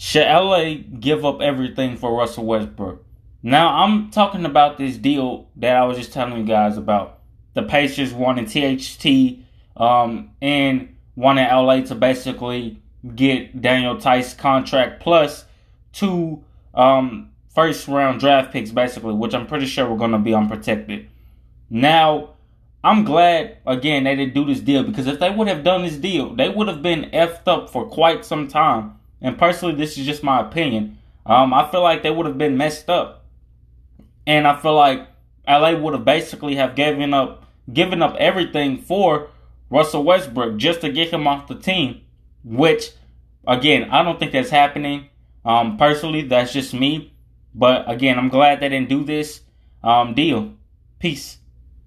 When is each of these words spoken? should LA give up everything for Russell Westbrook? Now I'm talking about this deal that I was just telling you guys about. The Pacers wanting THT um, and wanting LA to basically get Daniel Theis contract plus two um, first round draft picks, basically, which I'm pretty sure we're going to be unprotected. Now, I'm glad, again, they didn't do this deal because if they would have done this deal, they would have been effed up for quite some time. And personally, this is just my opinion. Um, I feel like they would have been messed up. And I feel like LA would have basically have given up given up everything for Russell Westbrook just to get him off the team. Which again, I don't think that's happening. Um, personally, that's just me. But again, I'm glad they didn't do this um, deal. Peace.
should 0.00 0.26
LA 0.26 0.76
give 0.98 1.26
up 1.26 1.42
everything 1.42 1.98
for 1.98 2.16
Russell 2.16 2.46
Westbrook? 2.46 3.04
Now 3.42 3.84
I'm 3.84 4.10
talking 4.10 4.46
about 4.46 4.78
this 4.78 4.96
deal 4.96 5.50
that 5.56 5.76
I 5.76 5.84
was 5.84 5.98
just 5.98 6.14
telling 6.14 6.38
you 6.38 6.44
guys 6.46 6.78
about. 6.78 7.18
The 7.52 7.64
Pacers 7.64 8.14
wanting 8.14 8.46
THT 8.46 9.40
um, 9.76 10.30
and 10.40 10.96
wanting 11.16 11.44
LA 11.46 11.82
to 11.82 11.94
basically 11.94 12.80
get 13.14 13.60
Daniel 13.60 13.96
Theis 13.96 14.32
contract 14.32 15.02
plus 15.02 15.44
two 15.92 16.42
um, 16.72 17.32
first 17.54 17.86
round 17.86 18.20
draft 18.20 18.54
picks, 18.54 18.70
basically, 18.70 19.12
which 19.12 19.34
I'm 19.34 19.46
pretty 19.46 19.66
sure 19.66 19.86
we're 19.86 19.98
going 19.98 20.12
to 20.12 20.18
be 20.18 20.32
unprotected. 20.32 21.10
Now, 21.68 22.36
I'm 22.82 23.04
glad, 23.04 23.58
again, 23.66 24.04
they 24.04 24.16
didn't 24.16 24.32
do 24.32 24.46
this 24.46 24.60
deal 24.60 24.82
because 24.82 25.06
if 25.06 25.20
they 25.20 25.28
would 25.28 25.48
have 25.48 25.62
done 25.62 25.82
this 25.82 25.96
deal, 25.96 26.34
they 26.34 26.48
would 26.48 26.68
have 26.68 26.80
been 26.80 27.10
effed 27.10 27.46
up 27.46 27.68
for 27.68 27.86
quite 27.86 28.24
some 28.24 28.48
time. 28.48 28.94
And 29.22 29.38
personally, 29.38 29.74
this 29.74 29.98
is 29.98 30.06
just 30.06 30.22
my 30.22 30.40
opinion. 30.40 30.98
Um, 31.26 31.52
I 31.52 31.70
feel 31.70 31.82
like 31.82 32.02
they 32.02 32.10
would 32.10 32.26
have 32.26 32.38
been 32.38 32.56
messed 32.56 32.88
up. 32.88 33.24
And 34.26 34.46
I 34.46 34.56
feel 34.56 34.74
like 34.74 35.06
LA 35.46 35.72
would 35.72 35.94
have 35.94 36.04
basically 36.04 36.56
have 36.56 36.74
given 36.74 37.12
up 37.14 37.46
given 37.72 38.02
up 38.02 38.16
everything 38.16 38.78
for 38.78 39.28
Russell 39.68 40.02
Westbrook 40.02 40.56
just 40.56 40.80
to 40.80 40.90
get 40.90 41.12
him 41.12 41.26
off 41.26 41.48
the 41.48 41.54
team. 41.54 42.02
Which 42.44 42.90
again, 43.46 43.90
I 43.90 44.02
don't 44.02 44.18
think 44.18 44.32
that's 44.32 44.50
happening. 44.50 45.08
Um, 45.44 45.76
personally, 45.76 46.22
that's 46.22 46.52
just 46.52 46.74
me. 46.74 47.12
But 47.54 47.90
again, 47.90 48.18
I'm 48.18 48.28
glad 48.28 48.60
they 48.60 48.68
didn't 48.68 48.88
do 48.88 49.04
this 49.04 49.40
um, 49.82 50.14
deal. 50.14 50.54
Peace. 50.98 51.38